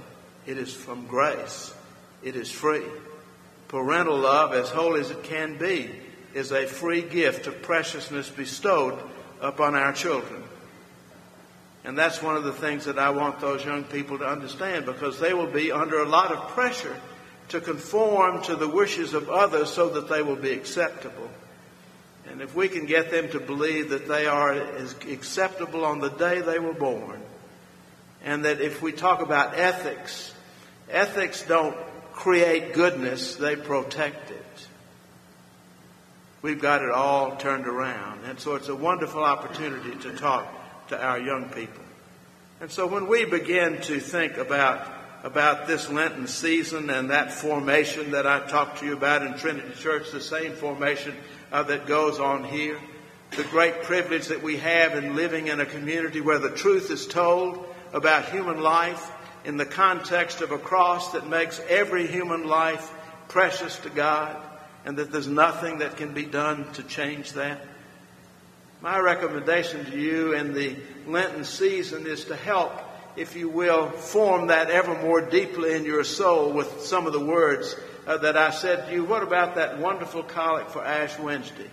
it 0.46 0.56
is 0.56 0.72
from 0.72 1.06
grace, 1.06 1.72
it 2.24 2.34
is 2.36 2.50
free. 2.50 2.82
Parental 3.68 4.18
love, 4.18 4.54
as 4.54 4.70
holy 4.70 5.00
as 5.00 5.10
it 5.10 5.22
can 5.22 5.58
be, 5.58 5.90
is 6.32 6.50
a 6.50 6.66
free 6.66 7.02
gift 7.02 7.46
of 7.46 7.62
preciousness 7.62 8.28
bestowed 8.30 8.98
upon 9.40 9.74
our 9.74 9.92
children. 9.92 10.42
And 11.84 11.98
that's 11.98 12.22
one 12.22 12.36
of 12.36 12.44
the 12.44 12.52
things 12.52 12.86
that 12.86 12.98
I 12.98 13.10
want 13.10 13.40
those 13.40 13.64
young 13.64 13.84
people 13.84 14.18
to 14.18 14.26
understand 14.26 14.86
because 14.86 15.20
they 15.20 15.34
will 15.34 15.50
be 15.50 15.70
under 15.70 16.00
a 16.00 16.08
lot 16.08 16.32
of 16.32 16.48
pressure 16.48 16.96
to 17.50 17.60
conform 17.60 18.42
to 18.44 18.56
the 18.56 18.68
wishes 18.68 19.12
of 19.12 19.28
others 19.28 19.70
so 19.70 19.90
that 19.90 20.08
they 20.08 20.22
will 20.22 20.36
be 20.36 20.52
acceptable. 20.52 21.30
And 22.30 22.40
if 22.40 22.54
we 22.54 22.68
can 22.68 22.86
get 22.86 23.10
them 23.10 23.28
to 23.30 23.40
believe 23.40 23.90
that 23.90 24.08
they 24.08 24.26
are 24.26 24.52
as 24.52 24.94
acceptable 25.10 25.84
on 25.84 26.00
the 26.00 26.08
day 26.08 26.40
they 26.40 26.58
were 26.58 26.72
born, 26.72 27.20
and 28.24 28.46
that 28.46 28.62
if 28.62 28.80
we 28.80 28.92
talk 28.92 29.20
about 29.20 29.58
ethics, 29.58 30.32
ethics 30.88 31.42
don't 31.46 31.76
create 32.14 32.72
goodness, 32.72 33.36
they 33.36 33.56
protect 33.56 34.30
it 34.30 34.44
we've 36.44 36.60
got 36.60 36.82
it 36.82 36.90
all 36.90 37.36
turned 37.36 37.66
around. 37.66 38.22
And 38.26 38.38
so 38.38 38.54
it's 38.54 38.68
a 38.68 38.74
wonderful 38.76 39.24
opportunity 39.24 39.96
to 40.02 40.14
talk 40.14 40.46
to 40.88 41.02
our 41.02 41.18
young 41.18 41.48
people. 41.48 41.82
And 42.60 42.70
so 42.70 42.86
when 42.86 43.08
we 43.08 43.24
begin 43.24 43.80
to 43.82 43.98
think 43.98 44.36
about 44.36 44.92
about 45.22 45.66
this 45.66 45.88
Lenten 45.88 46.26
season 46.26 46.90
and 46.90 47.08
that 47.08 47.32
formation 47.32 48.10
that 48.10 48.26
I 48.26 48.40
talked 48.40 48.80
to 48.80 48.84
you 48.84 48.92
about 48.92 49.22
in 49.22 49.32
Trinity 49.38 49.72
Church, 49.80 50.10
the 50.12 50.20
same 50.20 50.52
formation 50.52 51.14
uh, 51.50 51.62
that 51.62 51.86
goes 51.86 52.20
on 52.20 52.44
here, 52.44 52.78
the 53.30 53.44
great 53.44 53.84
privilege 53.84 54.26
that 54.26 54.42
we 54.42 54.58
have 54.58 54.94
in 54.94 55.16
living 55.16 55.46
in 55.46 55.60
a 55.60 55.64
community 55.64 56.20
where 56.20 56.38
the 56.38 56.50
truth 56.50 56.90
is 56.90 57.06
told 57.06 57.66
about 57.94 58.26
human 58.26 58.60
life 58.60 59.10
in 59.44 59.56
the 59.56 59.66
context 59.66 60.40
of 60.40 60.50
a 60.50 60.58
cross 60.58 61.12
that 61.12 61.28
makes 61.28 61.60
every 61.68 62.06
human 62.06 62.46
life 62.46 62.92
precious 63.28 63.78
to 63.80 63.90
God 63.90 64.36
and 64.84 64.96
that 64.98 65.12
there's 65.12 65.28
nothing 65.28 65.78
that 65.78 65.96
can 65.96 66.14
be 66.14 66.24
done 66.24 66.70
to 66.74 66.82
change 66.82 67.32
that? 67.32 67.60
My 68.80 68.98
recommendation 68.98 69.86
to 69.86 69.98
you 69.98 70.34
in 70.34 70.52
the 70.52 70.76
Lenten 71.06 71.44
season 71.44 72.06
is 72.06 72.24
to 72.26 72.36
help, 72.36 72.72
if 73.16 73.34
you 73.34 73.48
will, 73.48 73.90
form 73.90 74.48
that 74.48 74.70
ever 74.70 75.00
more 75.00 75.22
deeply 75.22 75.74
in 75.74 75.84
your 75.84 76.04
soul 76.04 76.52
with 76.52 76.82
some 76.82 77.06
of 77.06 77.12
the 77.12 77.24
words 77.24 77.74
uh, 78.06 78.18
that 78.18 78.36
I 78.36 78.50
said 78.50 78.86
to 78.86 78.92
you. 78.92 79.04
What 79.04 79.22
about 79.22 79.54
that 79.54 79.78
wonderful 79.78 80.22
collect 80.22 80.70
for 80.70 80.84
Ash 80.84 81.18
Wednesday? 81.18 81.70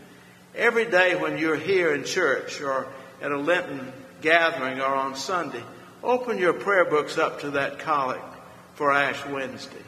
Every 0.56 0.86
day 0.86 1.16
when 1.16 1.38
you're 1.38 1.58
here 1.58 1.94
in 1.94 2.06
church 2.06 2.62
or 2.62 2.88
at 3.22 3.32
a 3.32 3.38
Lenten 3.38 3.92
gathering 4.22 4.80
or 4.80 4.96
on 4.96 5.16
Sunday, 5.16 5.64
open 6.04 6.38
your 6.38 6.54
prayer 6.54 6.86
books 6.86 7.18
up 7.18 7.42
to 7.42 7.52
that 7.52 7.80
collect 7.80 8.24
for 8.76 8.92
Ash 8.92 9.26
Wednesday 9.28 9.84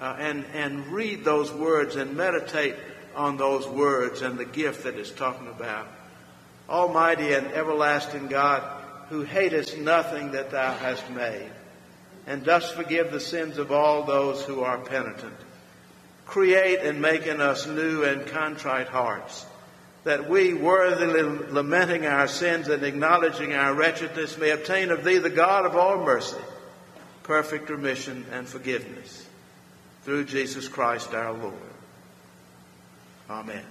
uh, 0.00 0.16
and, 0.18 0.44
and 0.54 0.86
read 0.88 1.24
those 1.24 1.52
words 1.52 1.96
and 1.96 2.16
meditate 2.16 2.76
on 3.14 3.36
those 3.36 3.66
words 3.68 4.22
and 4.22 4.38
the 4.38 4.44
gift 4.44 4.84
that 4.84 4.96
it's 4.96 5.10
talking 5.10 5.48
about. 5.48 5.86
Almighty 6.68 7.32
and 7.34 7.46
everlasting 7.48 8.28
God, 8.28 8.62
who 9.08 9.22
hatest 9.22 9.76
nothing 9.76 10.32
that 10.32 10.50
thou 10.50 10.72
hast 10.72 11.08
made, 11.10 11.50
and 12.26 12.44
dost 12.44 12.74
forgive 12.74 13.12
the 13.12 13.20
sins 13.20 13.58
of 13.58 13.70
all 13.70 14.04
those 14.04 14.42
who 14.42 14.62
are 14.62 14.78
penitent. 14.78 15.36
Create 16.24 16.80
and 16.80 17.02
make 17.02 17.26
in 17.26 17.40
us 17.40 17.66
new 17.66 18.04
and 18.04 18.26
contrite 18.26 18.88
hearts, 18.88 19.44
that 20.04 20.28
we, 20.28 20.52
worthily 20.52 21.22
lamenting 21.22 22.06
our 22.06 22.26
sins 22.26 22.68
and 22.68 22.82
acknowledging 22.82 23.52
our 23.54 23.72
wretchedness, 23.72 24.36
may 24.36 24.50
obtain 24.50 24.90
of 24.90 25.04
thee, 25.04 25.18
the 25.18 25.30
God 25.30 25.64
of 25.64 25.76
all 25.76 26.04
mercy, 26.04 26.36
perfect 27.22 27.70
remission 27.70 28.26
and 28.32 28.48
forgiveness 28.48 29.26
through 30.02 30.24
Jesus 30.24 30.68
Christ 30.68 31.14
our 31.14 31.32
Lord. 31.32 31.54
Amen. 33.30 33.64